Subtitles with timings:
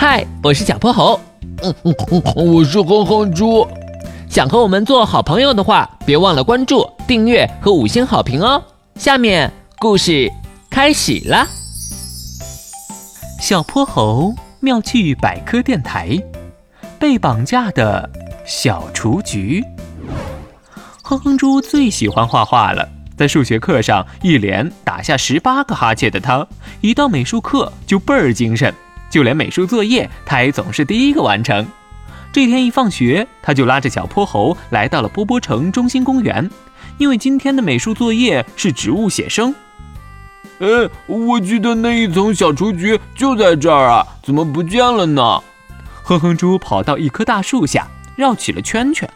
[0.00, 1.20] 嗨，我是小泼猴。
[1.62, 3.68] 嗯嗯嗯，我是哼哼猪。
[4.30, 8.64] 想和我们做好朋友的话，别忘了关注、订阅和五星好评哦。
[8.94, 10.32] 下面故事
[10.70, 11.46] 开始了。
[13.42, 16.18] 小泼猴妙趣百科电台，
[16.98, 18.08] 被绑架的
[18.46, 19.62] 小雏菊。
[21.02, 22.88] 哼哼猪最喜欢画画了，
[23.18, 26.48] 在数学课上一连打下十八个哈欠的他，
[26.80, 28.74] 一到美术课就倍儿精神。
[29.10, 31.66] 就连美术作业，他也总是第一个完成。
[32.32, 36.48] 这天一放学，他就拉着小泼猴来到了波波城中心公园，
[36.96, 39.52] 因为今天的美术作业是植物写生。
[40.60, 40.68] 哎，
[41.06, 45.42] 我记得那一丛小雏菊就在这儿啊，怎么不见了呢？
[46.02, 49.08] 哼哼猪跑到一棵大树下，绕起了圈圈。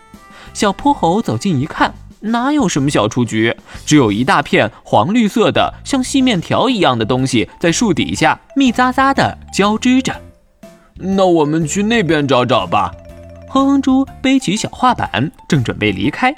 [0.52, 1.94] 小泼猴走近一看。
[2.24, 10.14] 哪有什么小雏菊，只有一大片黄绿色的像细面条一样的东西在树底下密匝匝的交织着。
[10.94, 12.92] 那我们去那边找找吧。
[13.48, 16.34] 哼哼猪背起小画板，正准备离开。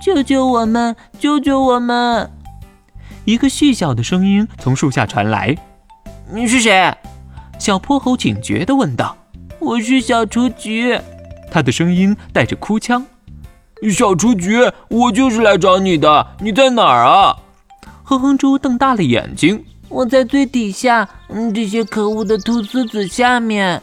[0.00, 0.96] 救救我们！
[1.18, 2.30] 救救我们！
[3.24, 5.54] 一个细小的声音从树下传来。
[6.32, 6.94] 你是谁？
[7.58, 9.16] 小泼猴警觉地问道。
[9.58, 10.98] 我是小雏菊。
[11.50, 13.04] 他的声音带着哭腔。
[13.90, 17.36] 小雏菊，我就是来找你的，你在哪儿啊？
[18.04, 23.82] 哼哼猪瞪大了眼睛，我在最底下，嗯，这些可恶的菟丝子下面。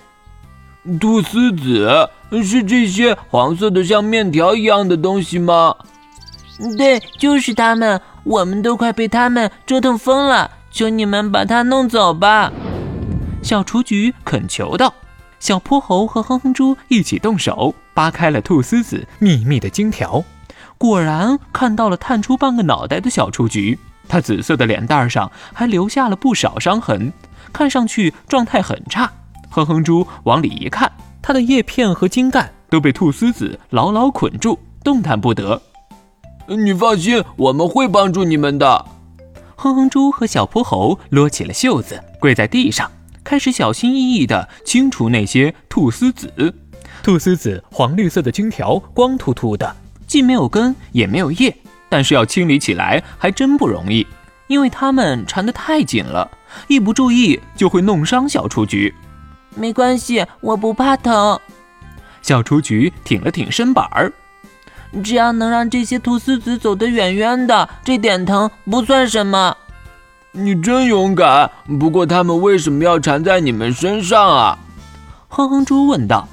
[0.99, 2.09] 菟丝子
[2.43, 5.75] 是这些黄色的像面条一样的东西吗？
[6.77, 12.51] 对，就是它们，我们都快被它们折腾疯了，求你们把它弄走吧！
[13.41, 14.93] 小雏菊恳求道。
[15.45, 17.75] 小泼猴和哼哼猪一起动手。
[17.93, 20.23] 扒开了兔丝子密密的金条，
[20.75, 23.77] 果然看到了探出半个脑袋的小雏菊。
[24.07, 27.13] 它紫色的脸蛋上还留下了不少伤痕，
[27.53, 29.11] 看上去状态很差。
[29.51, 35.61] 哼哼猪往里一看，它的叶片和茎干都被兔丝子牢牢捆住，动弹不得。
[36.47, 38.83] 你放心，我们会帮助你们的。
[39.55, 42.91] 哼哼猪和小泼猴撸起了袖子，跪在地上，
[43.25, 46.31] 开始小心翼翼地清除那些菟丝子。
[47.03, 49.75] 菟丝子黄绿色的茎条光秃秃的，
[50.07, 51.53] 既没有根也没有叶，
[51.89, 54.07] 但是要清理起来还真不容易，
[54.47, 56.29] 因为它们缠得太紧了，
[56.67, 58.93] 一不注意就会弄伤小雏菊。
[59.55, 61.39] 没关系，我不怕疼。
[62.21, 64.11] 小雏菊挺了挺身板儿，
[65.03, 69.55] 只要能让这些菟丝子走得远远的，这点疼不算什么。
[70.37, 74.59] 你真勇敢，不过它们为什么要缠在你们身上啊？
[75.29, 76.27] 哼哼猪问道。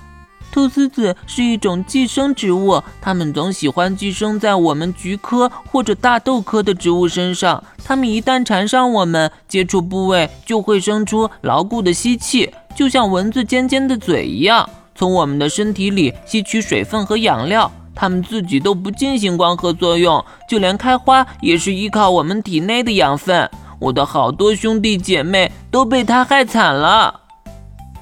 [0.52, 7.62] 菟丝子是一种寄生植物，它们总喜欢寄生在我们菊科或者大豆科的植物身上。
[7.84, 17.70] 它们一旦缠上我们，接触部位就会生出牢固的吸气，就像蚊子尖尖的嘴一样，从我们的身体里吸取水分和养料。
[17.94, 23.48] 它们自己都不进行光合作用，就连开花也是依靠我们体内的养分。
[23.82, 27.20] 我的好多兄弟姐妹都被他害惨了。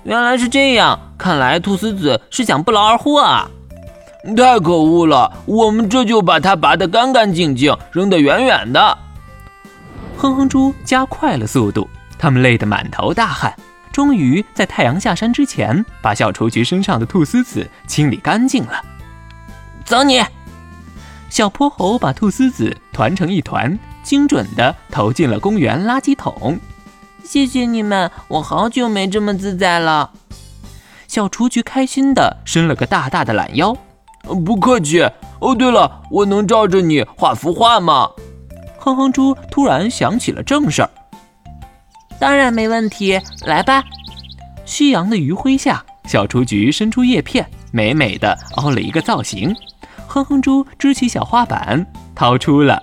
[0.04, 3.50] 原来是这样，看来兔丝子是想不劳而获啊！
[4.36, 8.98] 太可恶了，我们这就把它拔得干干净净，扔得远远的。
[10.18, 13.54] 哼哼猪加快了速度，他们累得满头大汗，
[13.90, 18.82] 终于在太阳下山之前，把小雏菊身上的兔丝子清理干净了。
[19.86, 20.22] 走你！
[21.30, 23.78] 小泼猴把兔丝子团成一团，
[24.10, 26.58] 精准地投进了公园垃圾桶。
[27.22, 30.10] 谢谢你们，我好久没这么自在了。
[31.06, 33.72] 小雏菊开心地伸了个大大的懒腰。
[34.44, 35.08] 不客气。
[35.38, 38.10] 哦，对了，我能照着你画幅画吗？
[38.80, 40.90] 哼哼猪突然想起了正事儿。
[42.18, 43.16] 当然没问题，
[43.46, 43.84] 来吧。
[44.64, 49.54] 夕阳的余晖下，小雏菊伸出叶片，美美的凹了一个造型。
[50.08, 52.82] 哼哼猪支起小画板，掏出了